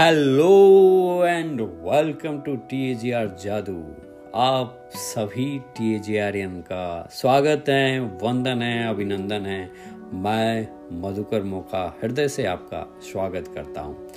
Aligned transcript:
Hello 0.00 1.24
and 1.26 1.60
welcome 1.60 2.38
to 2.40 2.56
T 2.56 2.94
G 2.94 3.10
R 3.10 3.26
Jadoo. 3.28 3.96
आप 4.34 4.90
सभी 4.94 5.58
T 5.58 5.98
G 5.98 6.14
का 6.60 7.08
स्वागत 7.12 7.64
है, 7.68 8.00
वंदन 8.00 8.62
है, 8.62 8.88
अभिनंदन 8.88 9.46
है। 9.46 9.70
मैं 10.14 10.68
मधुकर 11.02 11.42
मोका 11.42 11.98
हृदय 12.02 12.28
से 12.28 12.46
आपका 12.46 12.98
स्वागत 13.02 13.52
करता 13.54 13.80
हूँ। 13.80 14.08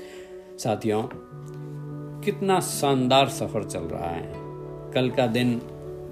साथियों, 0.58 1.04
कितना 2.22 2.60
शानदार 2.60 3.28
सफ़र 3.30 3.64
चल 3.64 3.84
रहा 3.84 4.10
है। 4.10 4.34
कल 4.92 5.10
का 5.10 5.28
दिन 5.28 5.62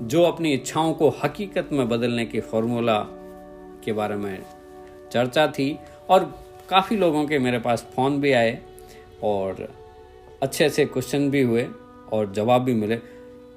जो 0.02 0.24
अपनी 0.24 0.54
इच्छाओं 0.54 0.94
को 0.94 1.10
हकीकत 1.10 1.70
में 1.72 1.90
बदलने 1.90 2.26
के 2.26 2.40
फॉर्मूला 2.40 3.00
के 3.86 3.94
बारे 3.94 4.16
में 4.16 4.44
चर्चा 5.12 5.48
थी 5.48 5.80
और 6.10 6.36
काफ़ी 6.70 6.98
लोगों 6.98 7.26
के 7.26 7.40
मेरे 7.40 7.60
पास 7.60 7.88
फ़ोन 7.96 8.22
भी 8.22 8.32
आए। 8.32 8.60
और 9.24 9.68
अच्छे 10.42 10.64
अच्छे 10.66 10.86
क्वेश्चन 10.86 11.30
भी 11.30 11.42
हुए 11.42 11.68
और 12.14 12.32
जवाब 12.34 12.62
भी 12.62 12.74
मिले। 12.74 13.00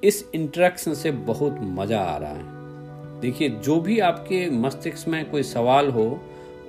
इस 0.03 0.23
इंटरेक्शन 0.35 0.93
से 0.93 1.11
बहुत 1.11 1.57
मज़ा 1.61 1.99
आ 1.99 2.17
रहा 2.17 2.31
है। 2.31 3.19
देखिए, 3.21 3.49
जो 3.49 3.79
भी 3.79 3.99
आपके 4.01 4.49
मस्तिष्क 4.51 5.07
में 5.07 5.29
कोई 5.31 5.43
सवाल 5.43 5.89
हो, 5.89 6.19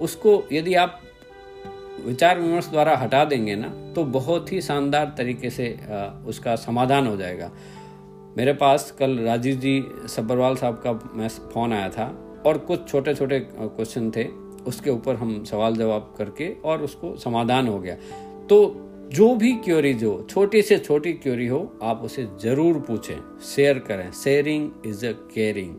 उसको 0.00 0.42
यदि 0.52 0.74
आप 0.74 1.00
विचार 2.05 2.38
विमर्श 2.38 2.66
द्वारा 2.66 2.96
हटा 2.96 3.24
देंगे 3.24 3.55
ना 3.56 3.69
तो 3.95 4.05
बहुत 4.05 4.52
ही 4.52 4.60
शानदार 4.60 5.14
तरीके 5.19 5.50
से 5.50 5.69
उसका 6.27 6.55
समाधान 6.56 7.06
हो 7.06 7.16
जाएगा। 7.16 7.50
मेरे 8.36 8.52
पास 8.52 8.91
कल 8.98 9.19
राजीव 9.19 9.56
जी 9.56 9.83
सब्बरवाल 10.08 10.56
साहब 10.56 10.80
का 10.86 10.92
मैं 11.14 11.28
फ़ोन 11.28 11.72
आया 11.72 11.88
था 11.88 12.06
और 12.47 12.58
कुछ 12.58 12.88
छोटे 12.88 13.14
छोटे 13.14 13.38
क्वेश्चन 13.50 14.10
थे। 14.10 14.24
उसके 14.66 14.91
ऊपर 14.91 15.14
हम 15.14 15.42
सवाल 15.44 15.77
जवाब 15.77 16.14
करके 16.19 16.52
और 16.64 16.83
उसको 16.83 17.16
समाधान 17.16 17.69
हो 17.69 17.78
गया। 17.78 17.94
तो 18.48 18.86
जो 19.07 19.35
भी 19.35 19.53
क्योरी 19.55 19.93
जो, 19.95 20.27
छोटी 20.31 20.62
से 20.62 20.79
छोटी 20.79 21.12
क्योरी 21.12 21.47
हो, 21.47 21.79
आप 21.83 22.01
उसे 22.05 22.27
ज़रूर 22.43 22.79
पूछें। 22.79 23.39
शेयर 23.41 23.79
करें। 23.79 24.11
शेयरिंग 24.12 24.71
इज़ 24.87 25.07
अ 25.07 25.12
केयरिंग 25.35 25.75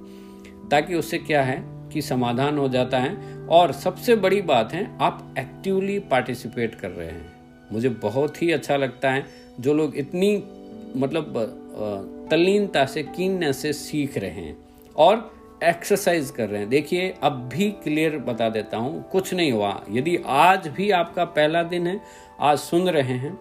ताकि 0.71 0.95
उससे 0.95 1.17
क्या 1.17 1.43
है 1.43 1.63
कि 1.93 2.01
समाधान 2.01 2.57
हो 2.57 2.67
जाता 2.69 2.99
है। 2.99 3.37
और 3.47 3.71
सबसे 3.71 4.15
बड़ी 4.15 4.41
बात 4.41 4.73
है, 4.73 4.97
आप 5.01 5.35
एक्टिवली 5.39 5.99
पार्टिसिपेट 5.99 6.75
कर 6.75 6.89
रहे 6.89 7.07
हैं। 7.07 7.35
मुझे 7.71 7.89
बहुत 7.89 8.41
ही 8.41 8.51
अच्छा 8.51 8.77
लगता 8.77 9.11
है, 9.11 9.25
जो 9.59 9.73
लोग 9.73 9.97
इतनी 9.97 10.43
मतलब 10.95 11.33
तल्लीनता 12.31 12.85
से 12.85 13.03
कीन्नेस 13.03 13.57
से 13.57 13.73
सीख 13.73 14.17
रहे 14.17 14.29
हैं। 14.29 14.57
और 14.95 15.36
एक्सरसाइज 15.63 16.31
कर 16.31 16.49
रहे 16.49 16.59
हैं। 16.59 16.69
देखिए, 16.69 17.13
अब 17.23 17.49
भी 17.53 17.71
क्लियर 17.71 18.17
बता 18.17 18.49
देता 18.49 18.77
हूँ, 18.77 19.09
कुछ 19.11 19.33
नहीं 19.33 19.51
हुआ। 19.51 19.83
यदि 19.91 20.17
आज 20.25 20.67
भी 20.67 20.91
आपका 20.91 21.25
पहला 21.25 21.63
दिन 21.63 21.87
है, 21.87 22.01
आज 22.39 22.57
सुन 22.57 22.89
रहे 22.89 23.13
हैं, 23.13 23.39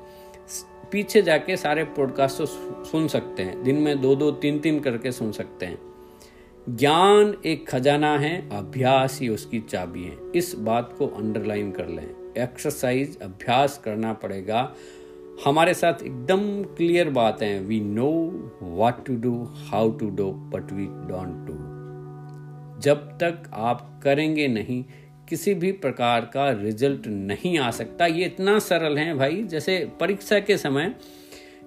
पीछे 0.93 1.23
जाके 1.23 1.57
सारे 1.57 1.85
पॉडकास्ट 1.85 2.39
तो 2.39 2.47
सुन 2.85 3.09
सकते 3.09 3.43
हैं। 3.43 3.63
दिन 3.63 3.77
में 3.77 4.01
दो 4.01 4.15
दो, 4.15 4.31
तीन 4.31 4.59
तीन 4.59 4.81
करके 4.81 5.13
सुन 5.13 5.33
सकते 5.33 5.67
हैं। 5.67 5.79
ज्ञान 6.69 7.35
एक 7.47 7.69
खजाना 7.69 8.19
है, 8.19 8.49
अभ्यास 8.59 9.21
ही 9.21 9.29
उसकी 9.29 9.61
चाबी 9.61 10.05
है। 10.05 10.17
इस 10.35 10.55
बात 10.59 10.95
को 10.99 11.07
अंडरलाइन 11.07 11.71
कर 11.71 11.87
लें। 11.87 12.35
एक्सरसाइज 12.39 13.21
अभ्यास 13.21 13.81
करना 13.85 14.13
पड़ेगा। 14.13 14.75
हमारे 15.45 15.75
साथ 15.75 16.03
एकदम 16.03 16.63
क्लियर 16.63 17.11
बात 17.11 17.43
है। 17.43 17.59
We 17.61 17.81
know 17.81 18.13
what 18.63 19.05
to 19.07 19.17
do 19.17 19.49
how 19.55 19.91
to 19.91 20.11
do 20.11 20.31
but 20.33 20.73
we 20.73 20.87
don't 20.87 21.47
do 21.47 21.76
जब 22.79 23.09
तक 23.19 23.51
आप 23.55 24.01
करेंगे 24.05 24.47
नहीं, 24.49 24.85
किसी 25.29 25.55
भी 25.55 25.73
प्रकार 25.73 26.31
का 26.35 26.51
रिज़ल्ट 26.53 27.07
नहीं 27.07 27.59
आ 27.59 27.71
सकता। 27.71 28.07
ये 28.07 28.25
इतना 28.25 28.59
सरल 28.59 28.99
है 28.99 29.15
भाई, 29.15 29.43
जैसे 29.43 29.79
परीक्षा 30.01 30.39
के 30.41 30.57
समय 30.57 30.95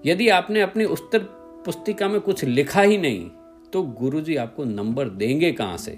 यदि 0.06 0.30
आपने 0.30 0.62
अपनी 0.62 0.86
उत्तर 0.86 1.20
पुस्तिका 1.66 2.08
में 2.08 2.20
कुछ 2.22 2.44
लिखा 2.44 2.82
ही 2.82 2.98
नहीं 2.98 3.30
तो 3.74 3.82
गुरुजी 4.00 4.36
आपको 4.36 4.64
नंबर 4.64 5.10
देंगे 5.10 5.52
कहाँ 5.52 5.78
से? 5.78 5.92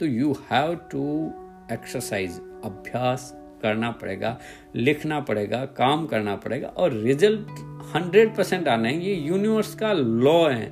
तो 0.00 0.06
यू 0.06 0.32
हैव 0.50 0.74
टू 0.92 1.32
एक्सरसाइज 1.72 2.40
अभ्यास 2.64 3.32
करना 3.62 3.90
पड़ेगा, 3.90 4.38
लिखना 4.76 5.20
पड़ेगा, 5.20 5.64
काम 5.66 6.06
करना 6.06 6.34
पड़ेगा, 6.36 6.68
और 6.68 6.92
रिज़ल्ट 6.92 7.60
हंड्रेड 7.94 8.34
परसेंट 8.36 8.68
आना 8.68 8.88
है। 8.88 9.04
ये 9.04 9.14
यूनिवर्स 9.14 9.74
का 9.74 9.92
लॉ 9.92 10.48
है। 10.48 10.66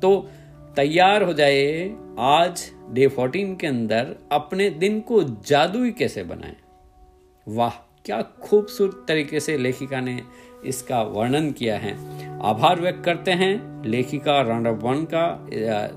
तो 0.00 0.30
तैयार 0.76 1.22
हो 1.22 1.32
जाए 1.32 1.64
आज 2.18 2.62
डे 2.90 3.06
फोर्टीन 3.08 3.54
के 3.56 3.66
अंदर 3.66 4.06
अपने 4.32 4.68
दिन 4.70 5.00
को 5.00 5.22
जादुई 5.46 5.90
कैसे 5.90 6.22
बनाएँ? 6.22 6.56
वाह, 7.46 7.70
क्या 8.04 8.20
खूबसूरत 8.42 9.04
तरीके 9.08 9.40
से 9.40 9.56
लेखिका 9.58 10.00
ने 10.00 10.20
इसका 10.64 11.02
वर्णन 11.02 11.50
किया 11.50 11.76
है। 11.78 11.92
आभार 12.40 12.80
व्यक्त 12.80 13.04
करते 13.04 13.32
हैं 13.32 13.84
लेखिका 13.84 14.40
राउंड 14.40 14.68
वन 14.82 15.04
का 15.14 15.26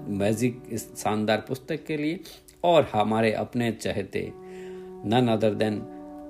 मैजिक 0.09 0.61
इस 0.69 0.85
शानदार 0.97 1.43
पुस्तक 1.47 1.83
के 1.85 1.97
लिए, 1.97 2.19
और 2.63 2.89
हमारे 2.93 3.31
अपने 3.31 3.71
चहते 3.71 4.31
नन 4.35 5.27
अदर 5.27 5.53
देन 5.53 5.81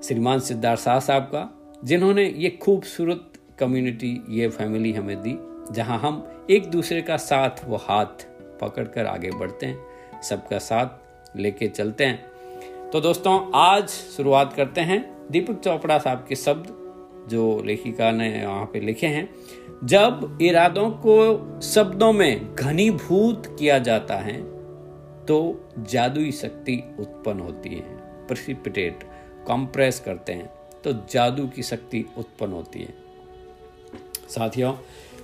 श्रीमान 0.03 0.40
सिद्धार्थ 0.40 0.81
शाह 0.81 1.00
साहब 1.00 1.24
का, 1.24 1.50
जिन्होंने 1.84 2.25
ये 2.28 2.50
खूबसूरत 2.62 3.34
कम्युनिटी 3.59 4.18
ये 4.30 4.50
फैमिली 4.50 4.94
हमें 4.94 5.16
दी, 5.22 5.38
जहाँ 5.74 6.00
हम 6.00 6.25
एक 6.50 6.72
दूसरे 6.72 7.02
का 7.02 7.18
साथ 7.18 7.63
वो 7.66 7.78
हाथ 7.78 8.26
पकड़कर 8.62 9.06
आगे 9.06 9.31
बढ़ते 9.31 9.66
हैं, 9.66 10.22
सबका 10.23 10.59
साथ 10.59 11.38
लेके 11.38 11.68
चलते 11.68 12.06
हैं। 12.06 12.90
तो 12.91 13.01
दोस्तों, 13.01 13.40
आज 13.56 13.88
शुरुआत 13.90 14.53
करते 14.53 14.81
हैं 14.81 15.00
दीपक 15.31 15.59
चोपड़ा 15.59 15.97
साहब 15.97 16.25
के 16.29 16.35
शब्द, 16.35 16.68
जो 17.29 17.62
लेखिका 17.66 18.12
ने 18.12 18.45
वहाँ 18.45 18.66
पे 18.66 18.79
लिखे 18.79 19.07
हैं। 19.07 19.29
जब 19.84 20.38
इरादों 20.41 20.90
को 21.06 21.62
शब्दों 21.63 22.12
में 22.13 22.56
घनीभूत 22.56 23.56
किया 23.59 23.78
जाता 23.79 24.16
है 24.18 24.38
तो 25.25 25.38
जादुई 25.79 26.31
शक्ति 26.31 26.75
उत्पन्न 27.00 27.39
होती 27.39 27.69
है 27.69 27.95
प्रिसिपिटेट 28.28 29.03
कंप्रेस 29.47 30.00
करते 30.00 30.34
हैं 30.34 30.50
तो 30.84 30.94
जादू 31.12 31.47
की 31.47 31.63
शक्ति 31.63 32.06
उत्पन्न 32.18 32.51
होती 32.51 32.79
है। 32.79 32.94
साथियों, 34.29 34.72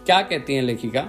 क्या 0.06 0.22
कहती 0.22 0.56
हैं 0.56 0.62
लेखिका? 0.62 1.02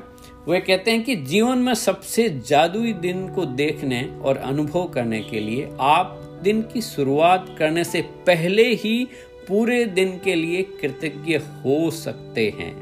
वे 0.49 0.61
कहते 0.61 0.91
हैं 0.91 1.05
कि 1.05 1.17
जीवन 1.17 1.59
में 1.59 1.75
सबसे 1.75 2.29
जादुई 2.49 2.93
दिन 2.93 3.29
को 3.35 3.45
देखने 3.47 4.21
और 4.25 4.37
अनुभव 4.37 4.89
करने 4.89 5.21
के 5.21 5.41
लिए 5.41 5.69
आप 5.81 6.21
दिन 6.43 6.63
की 6.63 6.81
शुरुआत 6.81 7.57
करने 7.59 7.85
से 7.85 8.01
पहले 8.03 8.75
ही 8.75 9.09
पूरे 9.49 9.85
दिन 9.85 10.21
के 10.25 10.35
लिए 10.35 10.63
कृतज्ञ 10.63 11.37
हो 11.37 11.91
सकते 11.91 12.55
हैं। 12.59 12.73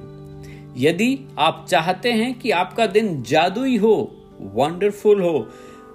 यदि 0.77 1.19
आप 1.39 1.67
चाहते 1.69 2.13
हैं 2.13 2.39
कि 2.39 2.51
आपका 2.51 2.87
दिन 2.87 3.23
जादुई 3.23 3.77
हो 3.77 4.17
वंडरफुल 4.41 5.23
हो, 5.23 5.49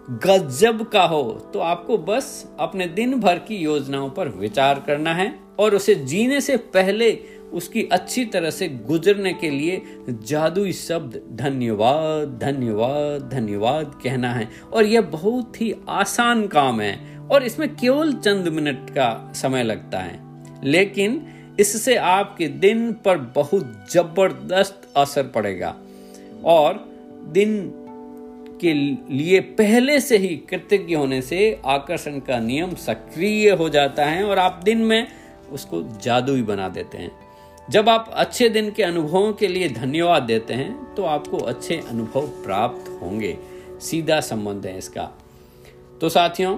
गजब 0.09 0.89
का 0.89 1.03
हो 1.03 1.23
तो 1.53 1.59
आपको 1.59 1.97
बस 1.97 2.55
अपने 2.59 2.88
दिन 2.88 3.19
भर 3.19 3.38
की 3.38 3.55
योजनाओं 3.55 4.09
पर 4.09 4.28
विचार 4.28 4.84
करना 4.88 5.13
है 5.13 5.39
और 5.59 5.75
उसे 5.75 5.95
जीने 5.95 6.41
से 6.41 6.57
पहले 6.57 7.11
उसकी 7.53 7.84
अच्छी 7.84 8.25
तरह 8.25 8.50
से 8.50 8.68
गुजरने 8.68 9.34
के 9.34 9.50
लिए 9.50 9.81
जादुई 10.09 10.74
शब्द 10.74 11.22
धन्यवाद 11.35 12.40
धन्यवाद 12.41 13.30
धन्यवाद 13.34 14.00
कहना 14.03 14.31
है। 14.31 14.50
और 14.74 14.85
यह 14.85 15.02
बहुत 15.02 15.62
ही 15.62 15.75
आसान 15.90 16.47
काम 16.47 16.81
है 16.81 17.19
और 17.19 17.44
इसमें 17.44 17.75
केवल 17.75 18.13
चंद 18.13 18.47
मिनट 18.47 18.90
का 18.90 19.31
समय 19.35 19.63
लगता 19.63 20.00
है। 20.00 20.19
लेकिन 20.63 21.28
इससे 21.59 21.96
आपके 21.96 22.47
दिन 22.47 22.94
पर 22.94 23.18
बहुत 23.18 23.85
ज़बरदस्त 23.91 24.88
असर 24.97 25.24
पड़ेगा। 25.24 25.75
और 26.46 26.90
दिन 27.28 27.72
के 28.62 28.74
लिए 29.14 29.40
पहले 29.40 30.00
से 30.00 30.18
ही 30.18 30.28
कृतज्ञ 30.28 30.96
होने 30.96 31.22
से 31.22 31.62
आकर्षण 31.66 32.20
का 32.20 32.40
नियम 32.40 32.76
सक्रिय 32.76 33.49
हो 33.52 33.70
जाता 33.70 34.05
है 34.05 34.23
और 34.23 34.40
आप 34.40 34.61
दिन 34.66 34.78
में 34.78 35.08
उसको 35.52 35.99
जादुई 36.03 36.41
बना 36.41 36.70
देते 36.70 36.97
हैं। 36.97 37.27
जब 37.69 37.90
आप 37.90 38.11
अच्छे 38.14 38.47
दिन 38.49 38.69
के 38.72 38.84
अनुभवों 38.84 39.31
के 39.34 39.47
लिए 39.47 39.69
धन्यवाद 39.69 40.23
देते 40.23 40.53
हैं 40.53 40.96
तो 40.96 41.03
आपको 41.03 41.37
अच्छे 41.37 41.78
अनुभव 41.90 42.28
प्राप्त 42.43 42.90
होंगे। 43.02 43.37
सीधा 43.81 44.19
संबंध 44.19 44.66
है 44.66 44.78
इसका। 44.78 45.11
तो 46.02 46.09
साथियों, 46.09 46.58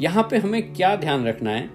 यहाँ 0.00 0.26
पे 0.30 0.38
हमें 0.38 0.72
क्या 0.74 0.94
ध्यान 0.96 1.26
रखना 1.26 1.50
है? 1.50 1.68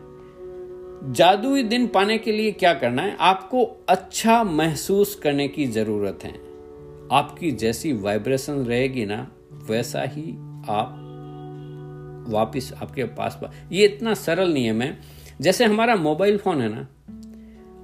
जादुई 1.14 1.64
दिन 1.64 1.88
पाने 1.88 2.18
के 2.18 2.32
लिए 2.32 2.52
क्या 2.52 2.74
करना 2.74 3.02
है? 3.02 3.16
आपको 3.20 3.64
अच्छा 3.90 4.44
महसूस 4.44 5.16
करने 5.16 5.48
की 5.48 5.66
ज़रूरत 5.68 6.20
है। 6.24 6.34
आपकी 7.12 7.52
जैसी 7.52 7.94
वाइब्रेशन 7.94 8.54
रहेगी 8.54 9.06
ना, 9.06 9.28
वैसा 9.70 10.02
ही 10.04 10.32
आप 10.70 11.02
वापिस 12.30 12.74
आपके 12.74 13.04
पास 13.04 13.40
ये 13.72 13.86
इतना 13.86 14.14
सरल 14.14 14.54
नियम 14.54 14.82
है। 14.82 14.98
जैसे 15.42 15.66
हमारा 15.66 15.96
मोबाइल 15.96 16.38
फ़ोन 16.38 16.62
है 16.62 16.70
ना 16.70 16.88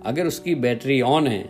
अगर 0.06 0.28
उसकी 0.28 0.56
बैटरी 0.56 1.02
ऑन 1.02 1.28
है 1.28 1.44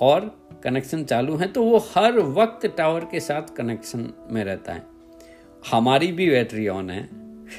और 0.00 0.30
कनेक्शन 0.64 1.04
चालू 1.04 1.36
है 1.36 1.46
तो 1.48 1.62
वो 1.64 1.78
हर 1.96 2.18
वक्त 2.36 2.66
टावर 2.76 3.04
के 3.04 3.20
साथ 3.20 3.54
कनेक्शन 3.56 4.08
में 4.30 4.42
रहता 4.44 4.72
है। 4.72 4.82
हमारी 5.70 6.10
भी 6.12 6.28
बैटरी 6.30 6.66
ऑन 6.68 6.90
है, 6.90 7.08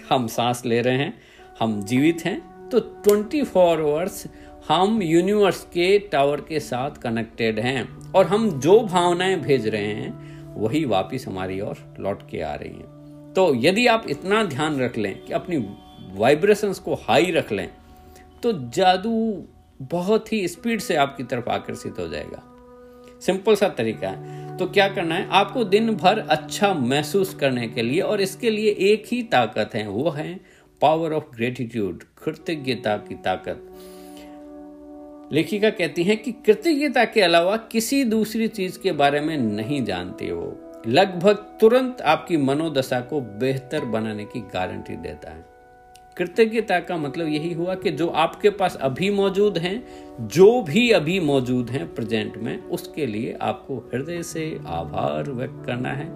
हम 0.09 0.27
सांस 0.27 0.65
ले 0.65 0.81
रहे 0.81 0.97
हैं, 0.97 1.13
हम 1.59 1.81
जीवित 1.83 2.25
हैं 2.25 2.69
तो 2.69 2.79
24 3.05 3.43
फोर 3.43 3.81
आवर्स 3.81 4.25
हम 4.67 5.01
यूनिवर्स 5.01 5.63
के 5.63 5.97
टावर 6.11 6.41
के 6.41 6.59
साथ 6.59 6.91
कनेक्टेड 6.91 7.59
हैं 7.59 8.11
और 8.11 8.25
हम 8.25 8.49
जो 8.59 8.79
भावनाएँ 8.81 9.35
भेज 9.35 9.67
रहे 9.67 9.93
हैं, 9.93 10.53
वही 10.55 10.83
वापस 10.85 11.25
हमारी 11.27 11.59
ओर 11.61 11.77
लौट 11.99 12.29
के 12.29 12.41
आ 12.41 12.53
रही 12.55 12.69
हैं। 12.69 13.33
तो 13.33 13.53
यदि 13.55 13.85
आप 13.87 14.05
इतना 14.09 14.43
ध्यान 14.43 14.79
रख 14.79 14.97
लें 14.97 15.23
कि 15.25 15.33
अपनी 15.33 15.57
वाइब्रेशंस 16.15 16.79
को 16.79 16.93
हाई 17.01 17.31
रख 17.31 17.51
लें 17.51 17.69
तो 18.43 18.51
जादू 18.69 19.11
बहुत 19.81 20.33
ही 20.33 20.47
स्पीड 20.47 20.79
से 20.79 20.95
आपकी 20.95 21.23
तरफ़ 21.23 21.49
आकर्षित 21.49 21.99
हो 21.99 22.07
जाएगा। 22.07 22.49
सिंपल 23.21 23.55
सा 23.55 23.69
तरीका 23.69 24.09
है। 24.09 24.57
तो 24.57 24.65
क्या 24.65 24.87
करना 24.87 25.15
है? 25.15 25.27
आपको 25.29 25.63
दिन 25.63 25.95
भर 25.95 26.19
अच्छा 26.19 26.73
महसूस 26.73 27.35
करने 27.35 27.67
के 27.67 27.81
लिए 27.81 28.01
और 28.01 28.21
इसके 28.21 28.49
लिए 28.49 28.71
एक 28.71 29.03
ही 29.07 29.23
ताकत 29.23 29.69
है, 29.73 29.89
वो 29.89 30.09
है 30.09 30.39
पावर 30.81 31.13
ऑफ़ 31.13 31.35
ग्रेटिट्यूड 31.35 32.03
कृतज्ञता 32.03 32.97
की 32.97 33.15
ताकत। 33.15 33.73
लेखिका 35.33 35.69
कहती 35.69 36.03
हैं 36.03 36.23
कि 36.23 36.31
कृतज्ञता 36.31 37.05
के 37.05 37.21
अलावा 37.21 37.57
किसी 37.57 38.03
दूसरी 38.03 38.47
चीज़ 38.47 38.79
के 38.79 38.91
बारे 38.91 39.21
में 39.21 39.37
नहीं 39.37 39.85
जानती 39.85 40.31
वो। 40.31 40.59
लगभग 40.87 41.35
तुरंत 41.35 42.01
आपकी 42.01 42.37
मनोदशा 42.37 42.99
को 42.99 43.21
बेहतर 43.21 43.85
बनाने 43.85 44.25
की 44.25 44.39
गारंटी 44.39 44.95
देता 44.95 45.31
है। 45.31 45.52
कृतज्ञता 46.17 46.79
का 46.79 46.97
मतलब 46.97 47.27
यही 47.27 47.53
हुआ 47.53 47.75
कि 47.75 47.91
जो 47.91 48.07
आपके 48.07 48.49
पास 48.49 48.75
अभी 48.75 49.09
मौजूद 49.09 49.57
हैं, 49.57 49.87
जो 50.27 50.61
भी 50.61 50.91
अभी 50.91 51.19
मौजूद 51.19 51.69
हैं 51.69 51.95
प्रेजेंट 51.95 52.37
में, 52.37 52.63
उसके 52.63 53.05
लिए 53.05 53.37
आपको 53.41 53.77
हृदय 53.77 54.23
से 54.23 54.59
आभार 54.67 55.31
व्यक्त 55.31 55.63
करना 55.65 55.89
है। 55.89 56.09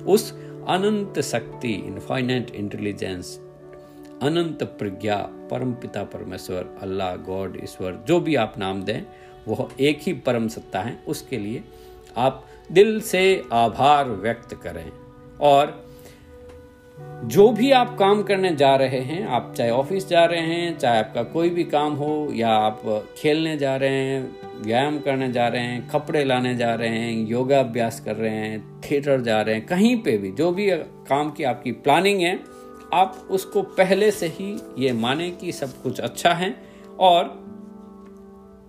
उस 0.00 0.32
अनंत 0.68 1.20
शक्ति 1.20 1.72
इनफाइनेट 1.72 2.50
इंटेलिजेंस 2.50 3.40
अनंत 4.22 4.62
प्रज्ञा, 4.62 5.16
परम 5.50 5.72
पिता 5.72 6.04
परमेश्वर, 6.04 6.78
अल्लाह, 6.82 7.16
गॉड, 7.16 7.60
ईश्वर, 7.64 8.04
जो 8.08 8.20
भी 8.20 8.34
आप 8.34 8.54
नाम 8.58 8.82
दें, 8.82 9.02
वह 9.48 9.68
एक 9.80 9.98
ही 10.02 10.12
परम 10.12 10.48
सत्ता 10.48 10.80
है, 10.80 11.02
उसके 11.08 11.38
लिए 11.38 11.64
आप 12.16 12.46
दिल 12.72 13.00
से 13.00 13.42
आभार 13.52 14.08
व्यक्त 14.08 14.54
करें। 14.54 14.92
और 15.40 15.93
जो 17.00 17.52
भी 17.52 17.70
आप 17.72 17.98
काम 17.98 18.22
करने 18.22 18.56
जा 18.56 18.76
रहे 18.76 19.00
हैं, 19.00 19.26
आप 19.26 19.54
चाहे 19.56 19.70
ऑफ़िस 19.70 20.08
जा 20.08 20.24
रहे 20.24 20.40
हैं, 20.40 20.78
चाहे 20.78 20.98
आपका 20.98 21.22
कोई 21.22 21.50
भी 21.50 21.64
काम 21.64 21.92
हो, 21.92 22.28
या 22.32 22.48
आप 22.48 23.06
खेलने 23.16 23.56
जा 23.56 23.76
रहे 23.76 23.90
हैं, 23.90 24.36
व्यायाम 24.62 24.98
करने 24.98 25.32
जा 25.32 25.48
रहे 25.48 25.62
हैं, 25.62 25.88
कपड़े 25.88 26.24
लाने 26.24 26.56
जा 26.56 26.74
रहे 26.74 26.88
हैं, 26.88 27.26
योगा 27.26 27.60
अभ्यास 27.60 28.00
कर 28.00 28.16
रहे 28.16 28.30
हैं, 28.30 28.80
थिएटर 28.80 29.20
जा 29.20 29.42
रहे 29.42 29.54
हैं, 29.54 29.66
कहीं 29.66 30.02
पे 30.02 30.18
भी, 30.18 30.30
जो 30.32 30.52
भी 30.52 30.70
काम 31.08 31.30
की 31.30 31.44
आपकी 31.44 31.72
प्लानिंग 31.72 32.20
है, 32.20 32.40
आप 32.94 33.28
उसको 33.30 33.62
पहले 33.62 34.10
से 34.10 34.26
ही 34.26 34.60
ये 34.78 34.92
माने 34.92 35.30
कि 35.30 35.52
सब 35.52 35.82
कुछ 35.82 36.00
अच्छा 36.00 36.32
है 36.32 36.56
और 37.00 37.44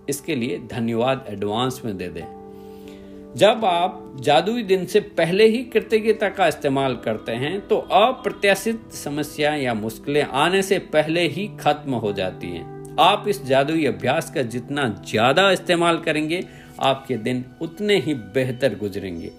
इसके 0.08 0.34
लिए 0.34 0.58
धन्यवाद 0.58 1.24
एडवांस 1.28 1.82
में 1.84 1.96
दे 1.96 2.08
दें। 2.08 2.45
जब 3.36 3.64
आप 3.64 4.16
जादुई 4.20 4.62
दिन 4.62 4.84
से 4.86 5.00
पहले 5.16 5.46
ही 5.46 5.62
कृतज्ञता 5.64 6.28
का 6.28 6.46
इस्तेमाल 6.48 6.94
करते 6.96 7.32
हैं 7.32 7.60
तो 7.68 7.76
अप्रत्याशित 7.78 8.92
समस्या 8.94 9.54
या 9.54 9.74
मुश्किलें 9.74 10.22
आने 10.22 10.62
से 10.62 10.78
पहले 10.92 11.26
ही 11.28 11.46
खत्म 11.60 11.94
हो 11.94 12.12
जाती 12.12 12.50
हैं। 12.50 12.94
आप 13.00 13.28
इस 13.28 13.44
जादुई 13.44 13.84
अभ्यास 13.86 14.30
का 14.30 14.42
जितना 14.44 14.88
ज़्यादा 15.08 15.50
इस्तेमाल 15.50 15.98
करेंगे, 15.98 16.42
आपके 16.80 17.16
दिन 17.18 17.44
उतने 17.62 17.98
ही 17.98 18.14
बेहतर 18.14 18.78
गुजरेंगे। 18.78 19.32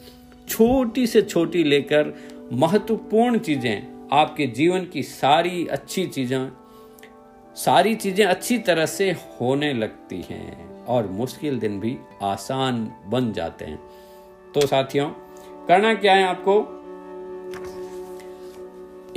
छोटी 0.50 1.08
से 1.08 1.22
छोटी 1.22 1.64
लेकर 1.64 2.14
महत्वपूर्ण 2.54 3.40
चीज़ें, 3.40 4.08
आपके 4.14 4.48
जीवन 4.48 4.86
की 4.86 5.04
सारी 5.04 5.66
अच्छी 5.68 6.06
चीज़ें, 6.08 6.50
सारी 7.58 7.96
चीज़ें 7.96 8.26
अच्छी 8.26 8.58
तरह 8.60 8.86
से 8.88 9.12
होने 9.12 9.74
लगती 9.74 10.22
हैं। 10.30 10.67
और 10.88 11.08
मुश्किल 11.08 11.60
दिन 11.60 11.80
भी 11.80 11.98
आसान 12.22 12.92
बन 13.08 13.34
जाते 13.34 13.66
हैं। 13.66 13.80
तो 14.56 14.68
साथियों, 14.68 15.10
करना 15.68 15.94
क्या 15.94 16.14
है 16.14 16.24
आपको? 16.24 16.74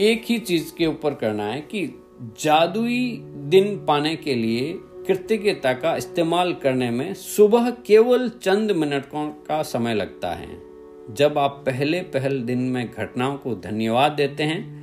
एक 0.00 0.22
ही 0.26 0.38
चीज़ 0.38 0.74
के 0.74 0.86
ऊपर 0.86 1.14
करना 1.14 1.44
है 1.44 1.60
कि 1.60 2.06
जादुई 2.40 3.16
दिन 3.26 3.86
पाने 3.86 4.16
के 4.16 4.34
लिए 4.34 4.74
कृतज्ञता 4.78 5.72
का 5.72 5.96
इस्तेमाल 5.96 6.54
करने 6.54 6.90
में 6.90 7.14
सुबह 7.14 7.70
केवल 7.70 8.28
चंद 8.28 8.70
मिनटों 8.70 9.28
का 9.28 9.62
समय 9.62 9.94
लगता 9.94 10.32
है। 10.32 10.62
जब 11.10 11.38
आप 11.38 11.62
पहले 11.66 12.00
पहल 12.00 12.42
दिन 12.42 12.58
में 12.58 12.90
घटनाओं 12.90 13.36
को 13.36 13.54
धन्यवाद 13.54 14.12
देते 14.12 14.42
हैं 14.42 14.79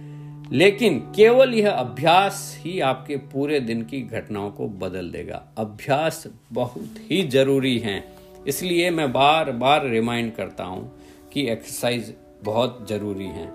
लेकिन 0.51 0.99
केवल 0.99 1.53
यह 1.53 1.71
अभ्यास 1.71 2.59
ही 2.61 2.79
आपके 2.79 3.15
पूरे 3.15 3.59
दिन 3.59 3.81
की 3.81 4.01
घटनाओं 4.01 4.51
को 4.51 4.67
बदल 4.67 5.09
देगा। 5.09 5.53
अभ्यास 5.57 6.27
बहुत 6.53 6.95
ही 7.11 7.27
ज़रूरी 7.27 7.79
है। 7.79 8.03
इसलिए 8.47 8.89
मैं 8.89 9.13
बार 9.13 9.51
बार 9.51 9.87
रिमाइंड 9.87 10.35
करता 10.35 10.63
हूँ 10.63 11.01
कि 11.33 11.49
एक्सरसाइज 11.49 12.13
बहुत 12.43 12.85
ज़रूरी 12.89 13.25
है। 13.25 13.51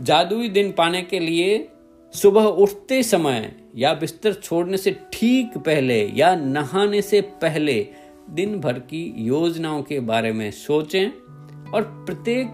जादुई 0.00 0.48
दिन 0.48 0.72
पाने 0.72 1.02
के 1.02 1.18
लिए 1.18 1.68
सुबह 2.14 2.42
उठते 2.42 3.02
समय 3.02 3.56
या 3.76 3.94
बिस्तर 3.94 4.32
छोड़ने 4.32 4.76
से 4.76 4.90
ठीक 5.12 5.58
पहले 5.58 6.06
या 6.14 6.34
नहाने 6.34 7.02
से 7.02 7.20
पहले 7.20 7.88
दिन 8.30 8.60
भर 8.60 8.78
की 8.78 9.14
योजनाओं 9.18 9.82
के 9.82 10.00
बारे 10.00 10.32
में 10.32 10.50
सोचें 10.50 11.08
और 11.70 11.82
प्रत्येक 12.06 12.46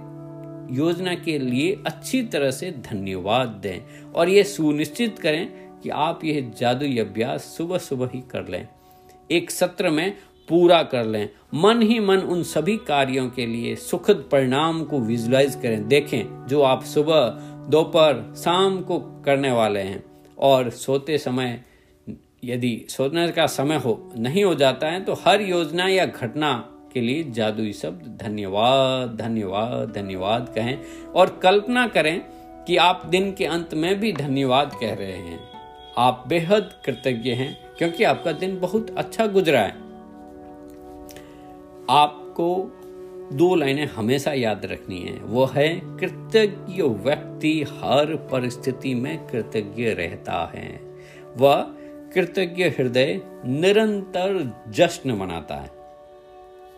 योजना 0.70 1.14
के 1.14 1.38
लिए 1.38 1.82
अच्छी 1.86 2.22
तरह 2.22 2.50
से 2.50 2.70
धन्यवाद 2.70 3.48
दें 3.48 3.80
और 4.12 4.28
ये 4.28 4.44
सुनिश्चित 4.44 5.18
करें 5.18 5.48
कि 5.80 5.88
आप 5.88 6.24
यह 6.24 6.52
जादुई 6.58 6.98
अभ्यास 6.98 7.42
सुबह 7.42 7.78
सुबह 7.78 8.08
ही 8.14 8.20
कर 8.20 8.48
लें। 8.48 8.68
एक 9.30 9.50
सत्र 9.50 9.90
में 9.90 10.16
पूरा 10.48 10.82
कर 10.82 11.04
लें। 11.04 11.28
मन 11.54 11.82
ही 11.82 11.98
मन 12.00 12.16
उन 12.16 12.42
सभी 12.42 12.76
कार्यों 12.76 13.28
के 13.30 13.46
लिए 13.46 13.74
सुखद 13.76 14.28
परिणाम 14.32 14.84
को 14.84 15.00
विजुलाइज 15.00 15.54
करें। 15.54 15.88
देखें 15.88 16.46
जो 16.46 16.62
आप 16.62 16.84
सुबह, 16.84 17.28
दोपहर, 17.68 18.34
शाम 18.36 18.80
को 18.82 18.98
करने 18.98 19.52
वाले 19.52 19.80
हैं 19.80 20.04
और 20.38 20.70
सोते 20.70 21.18
समय, 21.18 21.64
यदि 22.44 22.86
सोने 22.88 23.28
का 23.28 23.46
समय 23.46 23.76
हो, 23.76 24.12
नहीं 24.18 24.44
हो 24.44 24.54
जाता 24.54 24.88
है 24.88 25.04
तो 25.04 25.12
हर 25.12 25.40
योजना 25.40 25.88
या 25.88 26.06
घटना 26.06 26.77
के 26.98 27.02
लिए 27.02 27.24
जादुई 27.30 27.72
शब्द 27.72 28.18
धन्यवाद 28.22 29.16
धन्यवाद 29.16 29.92
धन्यवाद 29.92 30.52
कहें 30.54 30.78
और 31.14 31.40
कल्पना 31.42 31.86
करें 31.86 32.20
कि 32.64 32.76
आप 32.76 33.02
दिन 33.06 33.32
के 33.32 33.44
अंत 33.44 33.74
में 33.74 34.00
भी 34.00 34.12
धन्यवाद 34.12 34.76
कह 34.80 34.94
रहे 34.94 35.12
हैं। 35.12 35.40
आप 35.98 36.24
बेहद 36.28 36.70
कृतज्ञ 36.84 37.30
हैं 37.30 37.58
क्योंकि 37.78 38.04
आपका 38.04 38.32
दिन 38.32 38.60
बहुत 38.60 38.94
अच्छा 38.98 39.26
गुजरा 39.26 39.60
है। 39.60 39.72
आपको 41.90 42.72
दो 43.32 43.54
लाइनें 43.54 43.86
हमेशा 43.86 44.32
याद 44.32 44.66
रखनी 44.66 45.00
है। 45.00 45.12
वो 45.12 45.44
है, 45.44 45.80
कृतज्ञ 45.84 46.82
व्यक्ति 46.82 47.62
हर 47.62 48.28
परिस्थिति 48.32 48.94
में 48.94 49.26
कृतज्ञ 49.26 49.84
रहता 49.84 50.52
है। 50.54 50.80
वह, 51.36 51.62
कृतज्ञ 52.14 52.64
हृदय 52.64 53.20
निरंतर 53.44 54.56
जश्न 54.68 55.12
मनाता 55.12 55.54
है। 55.54 55.77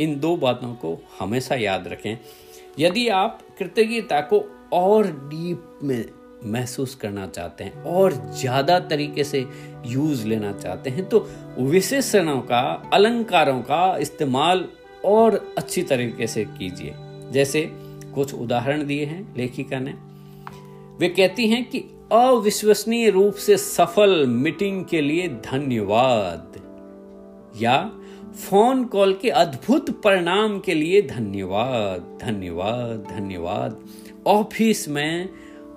इन 0.00 0.18
दो 0.20 0.36
बातों 0.36 0.72
को 0.74 0.96
हमेशा 1.18 1.54
याद 1.54 1.88
रखें। 1.88 2.16
यदि 2.78 3.08
आप 3.08 3.40
कृतज्ञता 3.58 4.20
को 4.22 4.44
और 4.72 5.06
डीप 5.28 5.78
में 5.82 6.04
महसूस 6.44 6.94
करना 6.94 7.26
चाहते 7.26 7.64
हैं 7.64 7.82
और 7.84 8.12
ज़्यादा 8.38 8.78
तरीके 8.80 9.24
से 9.24 9.44
यूज़ 9.86 10.26
लेना 10.26 10.52
चाहते 10.52 10.90
हैं 10.90 11.08
तो 11.08 11.26
विशेषणों 11.60 12.40
का, 12.42 12.60
अलंकारों 12.92 13.60
का 13.62 13.96
इस्तेमाल 13.96 14.64
और 15.04 15.54
अच्छी 15.58 15.82
तरीके 15.82 16.26
से 16.26 16.44
कीजिए। 16.44 16.94
जैसे 17.32 17.62
कुछ 18.14 18.34
उदाहरण 18.34 18.86
दिए 18.86 19.04
हैं 19.04 19.22
लेखिका 19.36 19.78
ने। 19.78 19.94
वे 20.98 21.08
कहती 21.08 21.48
हैं 21.48 21.64
कि 21.64 21.78
अविश्वसनीय 22.12 23.10
रूप 23.10 23.34
से 23.36 23.56
सफल 23.56 24.26
मीटिंग 24.26 24.84
के 24.84 25.00
लिए 25.00 25.28
धन्यवाद 25.28 26.60
या 27.62 27.76
फ़ोन 28.30 28.84
कॉल 28.84 29.12
के 29.14 29.30
अद्भुत 29.30 29.90
परिणाम 30.02 30.58
के 30.60 30.74
लिए 30.74 31.00
धन्यवाद 31.02 32.18
धन्यवाद 32.22 33.06
धन्यवाद। 33.10 33.78
ऑफ़िस 34.26 34.88
में 34.88 35.28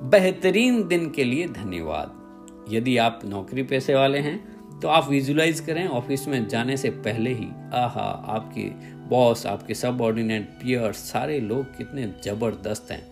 बेहतरीन 0.03 0.87
दिन 0.87 1.09
के 1.09 1.23
लिए 1.23 1.47
धन्यवाद। 1.47 2.67
यदि 2.71 2.97
आप 2.97 3.21
नौकरी 3.25 3.63
पैसे 3.63 3.95
वाले 3.95 4.19
हैं 4.19 4.79
तो 4.79 4.87
आप 4.87 5.09
विजुलाइज 5.09 5.59
करें, 5.59 5.87
ऑफ़िस 5.87 6.27
में 6.27 6.47
जाने 6.47 6.77
से 6.77 6.89
पहले 6.89 7.29
ही। 7.29 7.47
आहा, 7.73 8.09
आपके 8.27 8.69
बॉस, 9.09 9.45
आपके 9.45 9.73
सब 9.73 10.01
ऑर्डिनेट 10.01 10.49
पियर 10.63 10.91
सारे 10.93 11.39
लोग 11.39 11.77
कितने 11.77 12.07
ज़बरदस्त 12.23 12.91
हैं, 12.91 13.03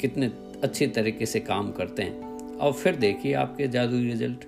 कितने 0.00 0.32
अच्छे 0.62 0.86
तरीके 0.86 1.26
से 1.26 1.40
काम 1.40 1.70
करते 1.72 2.02
हैं। 2.02 2.56
और 2.58 2.72
फिर 2.72 2.96
देखिए 2.96 3.34
आपके 3.34 3.68
जादुई 3.68 4.04
रिज़ल्ट। 4.04 4.44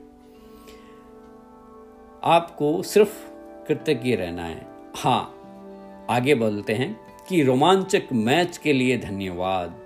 आपको 2.24 2.82
सिर्फ़ 2.82 3.33
कृतज्ञ 3.68 4.14
रहना 4.14 4.44
है। 4.44 4.66
हाँ 4.96 6.06
आगे 6.10 6.34
बोलते 6.34 6.72
हैं 6.72 6.96
कि 7.28 7.42
रोमांचक 7.42 8.02
मैच 8.12 8.56
के 8.56 8.72
लिए 8.72 8.98
धन्यवाद। 8.98 9.80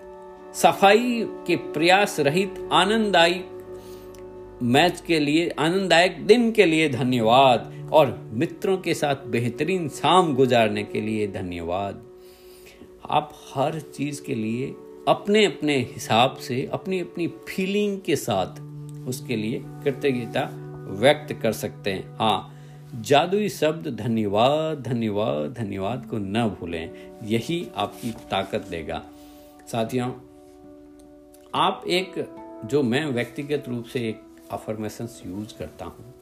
सफ़ाई 0.55 1.25
के 1.47 1.57
प्रयास 1.57 2.21
रहित 2.21 2.69
आनंददायी 2.73 3.45
मैच 4.63 5.01
के 5.01 5.19
लिए 5.21 5.49
आनंददायक 5.59 6.27
दिन 6.27 6.51
के 6.53 6.65
लिए 6.65 6.89
धन्यवाद 6.89 7.91
और 7.93 8.19
मित्रों 8.33 8.77
के 8.79 8.95
साथ 8.95 9.27
बेहतरीन 9.27 9.89
शाम 9.89 10.35
गुजारने 10.35 10.83
के 10.83 11.01
लिए 11.01 11.27
धन्यवाद। 11.27 12.03
आप 13.11 13.33
हर 13.55 13.81
चीज़ 13.81 14.23
के 14.23 14.35
लिए 14.35 14.67
अपने 15.09 15.45
अपने 15.45 15.79
हिसाब 15.95 16.37
से 16.37 16.69
अपनी 16.73 17.01
अपनी 17.01 17.27
फीलिंग 17.27 18.01
के 18.01 18.17
साथ 18.17 18.61
उसके 19.09 19.37
लिए 19.37 19.63
कृतज्ञता 19.65 20.49
व्यक्त 20.91 21.33
कर 21.33 21.53
सकते 21.53 21.91
हैं। 21.91 22.17
हाँ 22.17 22.58
जादुई 22.95 23.49
शब्द 23.49 23.89
धन्यवाद 23.97 24.83
धन्यवाद 24.83 25.53
धन्यवाद 25.53 26.07
को 26.07 26.19
न 26.19 26.49
भूलें, 26.51 26.91
यही 27.23 27.69
आपकी 27.77 28.11
ताकत 28.31 28.67
देगा। 28.71 29.03
साथियों, 29.73 30.11
आप 31.55 31.83
एक, 31.87 32.15
जो 32.65 32.83
मैं 32.83 33.05
व्यक्तिगत 33.07 33.65
रूप 33.69 33.85
से 33.85 34.09
एक 34.09 34.23
अफर्मेशंस 34.51 35.23
यूज़ 35.27 35.59
करता 35.59 35.85
हूँ, 35.85 36.15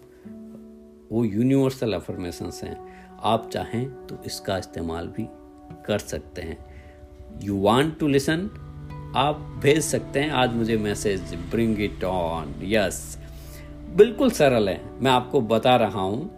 वो 1.12 1.24
यूनिवर्सल 1.24 1.92
अफर्मेशंस 1.92 2.60
हैं। 2.64 2.76
आप 3.22 3.50
चाहें 3.50 4.06
तो 4.06 4.18
इसका 4.26 4.58
इस्तेमाल 4.58 5.08
भी 5.08 5.26
कर 5.86 5.98
सकते 5.98 6.42
हैं। 6.42 6.58
यू 7.42 7.56
वॉन्ट 7.56 7.98
टू 7.98 8.08
लिसन 8.08 8.48
आप 9.16 9.60
भेज 9.62 9.80
सकते 9.80 10.20
हैं। 10.20 10.30
आज 10.30 10.54
मुझे 10.54 10.76
message 10.76 11.34
bring 11.50 11.80
it 11.80 12.04
on 12.04 12.54
yes 12.64 13.18
बिल्कुल 13.96 14.30
सरल 14.30 14.68
है। 14.68 14.80
मैं 15.00 15.10
आपको 15.10 15.40
बता 15.40 15.76
रहा 15.76 16.00
हूँ 16.00 16.30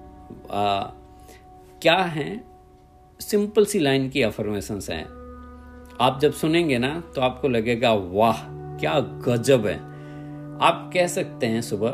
क्या 1.82 1.96
है? 1.96 2.44
सिंपल 3.20 3.64
सी 3.64 3.78
लाइन 3.78 4.08
की 4.08 4.22
अफर्मेशंस 4.22 4.90
हैं। 4.90 5.04
आप 6.00 6.18
जब 6.20 6.32
सुनेंगे 6.32 6.78
ना 6.78 7.00
तो 7.14 7.20
आपको 7.20 7.48
लगेगा, 7.48 7.92
वाह, 7.92 8.42
क्या 8.78 8.98
गजब 9.26 9.66
है। 9.66 9.76
आप 10.62 10.90
कह 10.94 11.06
सकते 11.06 11.46
हैं 11.46 11.60
सुबह, 11.62 11.90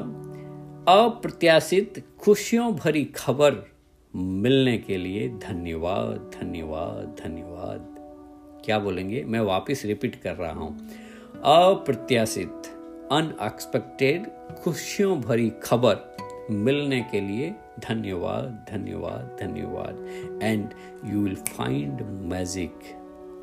अप्रत्याशित 0.93 2.05
खुशियों 2.21 2.73
भरी 2.75 3.05
खबर 3.05 3.63
मिलने 4.15 4.77
के 4.79 4.97
लिए 4.97 5.29
धन्यवाद 5.29 6.31
धन्यवाद 6.35 7.17
धन्यवाद। 7.21 7.95
क्या 8.65 8.79
बोलेंगे? 8.79 9.23
मैं 9.25 9.41
वापस 9.41 9.83
रिपीट 9.85 10.15
कर 10.23 10.35
रहा 10.35 10.53
हूँ। 10.53 10.77
अप्रत्याशित 11.45 12.71
अनएक्सपेक्टेड 13.13 14.27
खुशियों 14.63 15.21
भरी 15.21 15.51
खबर 15.63 15.97
मिलने 16.51 17.01
के 17.13 17.21
लिए 17.21 17.55
धन्यवाद 17.81 18.67
धन्यवाद 18.71 19.39
धन्यवाद। 19.41 20.09
And 20.43 20.69
you 21.05 21.21
will 21.21 21.35
find 21.35 22.01
magic 22.03 22.73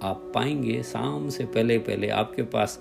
आप 0.03 0.31
पाएँगे, 0.35 0.83
शाम 0.83 1.29
से 1.29 1.45
पहले 1.45 1.77
पहले 1.77 2.09
आपके 2.09 2.41
पास 2.43 2.79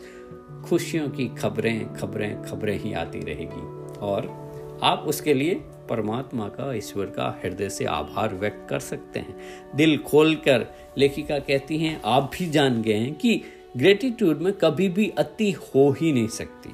खुशियों 0.65 1.09
की 1.09 1.29
खबरें 1.29 1.95
खबरें 1.95 2.43
खबरें 2.43 2.79
ही 2.79 2.93
आती 2.93 3.21
रहेगी। 3.21 3.91
और 3.99 4.51
आप 4.83 5.05
उसके 5.07 5.35
लिए 5.35 5.55
परमात्मा 5.89 6.49
का, 6.49 6.73
ईश्वर 6.73 7.07
का 7.07 7.41
हृदय 7.45 7.69
से 7.69 7.85
आभार 7.85 8.35
व्यक्त 8.35 8.67
कर 8.71 8.79
सकते 8.79 9.21
हैं। 9.21 9.41
दिल 9.75 9.99
खोलकर 9.99 10.67
लेखिका 10.99 11.39
कहती 11.39 11.79
हैं, 11.79 12.03
आप 12.05 12.31
भी 12.39 12.47
जान 12.47 12.83
गए 12.83 12.95
हैं 12.95 13.15
कि 13.15 13.43
ग्रेटिट्यूड 13.77 14.39
में 14.39 14.53
कभी 14.53 14.89
भी 14.89 15.09
अति 15.09 15.51
हो 15.53 15.91
ही 16.01 16.13
नहीं 16.13 16.29
सकती। 16.29 16.71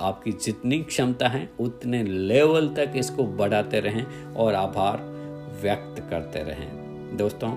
आपकी 0.00 0.32
जितनी 0.34 0.78
क्षमता 0.80 1.28
है, 1.28 1.48
उतने 1.60 2.02
लेवल 2.02 2.68
तक 2.68 2.92
इसको 2.96 3.24
बढ़ाते 3.36 3.80
रहें 3.80 4.04
और 4.34 4.54
आभार 4.54 5.02
व्यक्त 5.62 6.00
करते 6.10 6.42
रहें। 6.42 7.16
दोस्तों, 7.16 7.50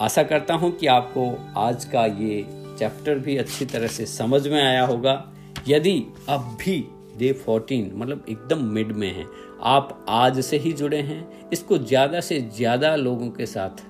आशा 0.00 0.22
करता 0.22 0.54
हूँ 0.54 0.70
कि 0.70 0.86
आपको 0.86 1.30
आज 1.58 1.84
का 1.84 2.04
ये 2.06 2.44
चैप्टर 2.78 3.18
भी 3.18 3.36
अच्छी 3.36 3.64
तरह 3.66 3.86
से 3.88 4.06
समझ 4.06 4.46
में 4.48 4.62
आया 4.62 4.84
होगा। 4.86 5.22
यदि 5.68 5.98
अब 6.28 6.56
भी 6.60 6.78
डे 7.18 7.32
फोर्टीन 7.34 7.90
मतलब 7.94 8.24
एकदम 8.28 8.64
मिड 8.64 8.92
में 8.92 9.12
है, 9.12 9.24
आप 9.62 10.04
आज 10.08 10.40
से 10.40 10.56
ही 10.56 10.72
जुड़े 10.72 10.98
हैं, 10.98 11.50
इसको 11.50 11.78
ज़्यादा 11.78 12.20
से 12.20 12.40
ज़्यादा 12.56 12.94
लोगों 12.96 13.30
के 13.30 13.46
साथ 13.46 13.82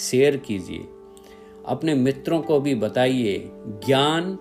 शेयर 0.00 0.36
कीजिए। 0.38 0.86
अपने 1.66 1.94
मित्रों 1.94 2.40
को 2.42 2.60
भी 2.60 2.74
बताइए, 2.76 3.38
ज्ञान 3.86 4.36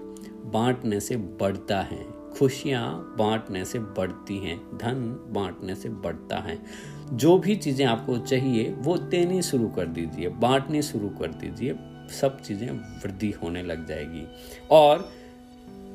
बांटने 0.48 1.00
से 1.00 1.18
बढ़ता 1.18 1.82
है। 1.82 2.06
खुशियाँ 2.38 3.16
बांटने 3.18 3.66
से 3.66 3.80
बढ़ती 3.80 4.38
हैं, 4.38 4.58
धन 4.78 5.26
बांटने 5.30 5.76
से 5.76 5.90
बढ़ता 5.90 6.38
है। 6.38 6.58
जो 7.14 7.38
भी 7.38 7.56
चीज़ें 7.56 7.86
आपको 7.86 8.18
चाहिए, 8.18 8.70
वो 8.78 8.98
देनी 8.98 9.42
शुरू 9.42 9.68
कर 9.68 9.86
दीजिए, 9.86 10.30
बांटनी 10.30 10.82
शुरू 10.82 11.10
कर 11.10 11.28
दीजिए, 11.28 11.76
सब 12.22 12.42
चीज़ें 12.42 12.70
वृद्धि 12.72 13.32
होने 13.32 13.64
लग 13.64 13.88
जाएगी। 13.88 14.26
और 14.72 15.10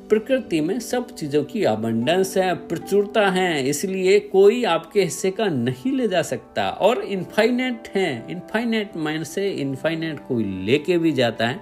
प्रकृति 0.09 0.61
में 0.61 0.81
सब 0.81 1.11
चीज़ों 1.11 1.45
की 1.45 1.65
अबंडेंस 1.65 2.37
है, 2.37 2.55
प्रचुरता 2.55 3.29
है, 3.31 3.69
इसलिए 3.69 4.19
कोई 4.21 4.65
आपके 4.65 5.03
हिस्से 5.03 5.31
का 5.31 5.47
नहीं 5.47 5.93
ले 5.93 6.09
जा 6.09 6.23
सकता। 6.23 6.69
और 6.71 7.03
इनफाइनेट 7.03 7.89
है 7.95 8.27
इनफाइनेट 8.31 8.97
माइंड 8.97 9.25
से 9.25 9.51
इनफाइनेट 9.51 10.21
कोई 10.29 10.45
लेके 10.45 10.99
भी 10.99 11.13
जाता 11.13 11.49
है 11.49 11.61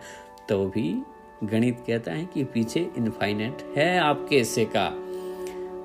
तो 0.49 0.65
भी 0.67 1.03
गणित 1.45 1.79
कहता 1.87 2.13
है 2.13 2.25
कि 2.35 2.45
पीछे 2.45 2.81
इनफाइनेट 2.99 3.63
है 3.77 3.99
आपके 3.99 4.39
हिस्से 4.39 4.65
का। 4.67 4.89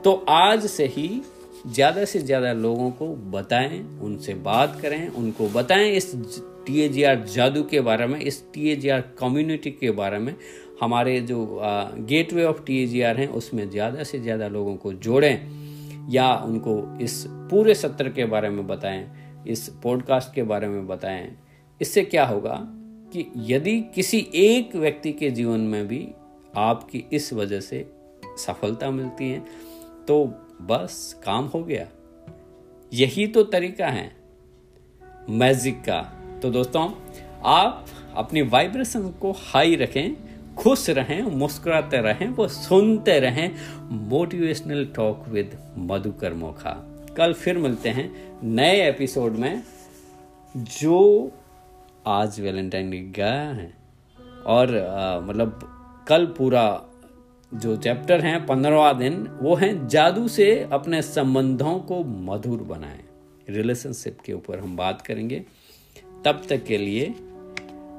तो 0.03 0.13
आज 0.29 0.65
से 0.65 0.85
ही 0.87 1.21
ज़्यादा 1.67 2.03
से 2.05 2.19
ज़्यादा 2.19 2.51
लोगों 2.53 2.89
को 2.91 3.07
बताएँ, 3.31 3.79
उनसे 4.01 4.33
बात 4.33 4.79
करें, 4.81 5.07
उनको 5.09 5.47
बताएँ 5.49 5.91
इस 5.91 6.11
टी 6.65 6.81
ए 6.81 6.87
जी 6.89 7.03
आर 7.03 7.23
जादू 7.25 7.63
के 7.63 7.81
बारे 7.81 8.07
में, 8.07 8.19
इस 8.19 8.43
T 8.53 8.69
A 8.71 8.75
G 8.75 8.89
R 8.89 9.01
community 9.19 9.71
के 9.71 9.91
बारे 9.91 10.19
में। 10.19 10.35
हमारे 10.81 11.19
जो 11.21 11.59
gateway 12.33 12.43
of 12.45 12.63
T 12.65 12.81
A 12.83 12.85
G 12.85 13.01
R 13.01 13.17
हैं, 13.17 13.27
उसमें 13.29 13.69
ज़्यादा 13.69 14.03
से 14.03 14.19
ज़्यादा 14.19 14.47
लोगों 14.47 14.75
को 14.75 14.93
जोड़ें 14.93 16.09
या 16.11 16.33
उनको 16.37 16.97
इस 17.01 17.23
पूरे 17.27 17.75
सत्र 17.75 18.09
के 18.09 18.25
बारे 18.25 18.49
में 18.49 18.65
बताएँ, 18.67 19.05
इस 19.47 19.67
पॉडकास्ट 19.83 20.33
के 20.35 20.43
बारे 20.43 20.67
में 20.67 20.85
बताएँ। 20.87 21.29
इससे 21.81 22.03
क्या 22.03 22.25
होगा? 22.25 22.55
कि 23.15 23.53
यदि 23.53 23.81
किसी 23.95 24.27
एक 24.35 24.75
व्यक्ति 24.75 25.11
के 25.13 25.29
जीवन 25.31 25.59
में 25.59 25.87
भी 25.87 26.07
आपकी 26.55 27.03
इस 27.13 27.33
वजह 27.33 27.59
से 27.59 27.85
सफलता 28.37 28.89
मिलती 28.91 29.29
है 29.29 29.39
तो 30.07 30.25
बस 30.61 31.21
काम 31.25 31.45
हो 31.45 31.63
गया। 31.63 31.87
यही 32.93 33.27
तो 33.27 33.43
तरीका 33.43 33.87
है 33.87 34.15
मैजिक 35.29 35.79
का। 35.81 36.01
तो 36.41 36.51
दोस्तों, 36.51 36.89
आप 37.45 37.85
अपनी 38.15 38.41
वाइब्रेशन 38.41 39.09
को 39.09 39.31
हाई 39.31 39.75
रखें, 39.75 40.15
खुश 40.55 40.89
रहें, 40.89 41.21
मुस्कुराते 41.21 41.97
रहें, 41.97 42.27
वो 42.29 42.47
सुनते 42.47 43.19
रहें 43.19 43.51
motivational 44.09 44.85
talk 44.85 45.27
with 45.27 45.57
Madhukar 45.77 46.33
Mokha. 46.33 46.73
कल 47.17 47.33
फिर 47.33 47.57
मिलते 47.57 47.89
हैं 47.89 48.39
नए 48.43 48.89
एपिसोड 48.89 49.31
में, 49.31 49.63
जो 50.57 51.31
आज 52.07 52.39
वैलेंटाइन 52.41 52.89
डे 52.91 52.99
गया 52.99 53.33
है। 53.33 53.73
और 54.45 54.67
मतलब 55.23 55.59
कल 56.07 56.25
पूरा 56.25 56.81
जो 57.53 57.75
चैप्टर 57.75 58.21
हैं, 58.21 58.45
पंद्रहवा 58.45 58.93
दिन, 58.93 59.27
वो 59.41 59.55
हैं 59.55 59.87
जादू 59.87 60.27
से 60.27 60.69
अपने 60.71 61.01
संबंधों 61.01 61.79
को 61.79 62.03
मधुर 62.03 62.63
बनाए। 62.63 62.99
रिलेशनशिप 63.49 64.17
के 64.25 64.33
ऊपर 64.33 64.59
हम 64.59 64.75
बात 64.77 65.01
करेंगे। 65.01 65.45
तब 66.25 66.41
तक 66.49 66.63
के 66.63 66.77
लिए 66.77 67.13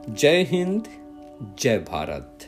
जय 0.09 0.43
हिंद, 0.43 0.89
जय 1.61 1.79
भारत। 1.79 2.39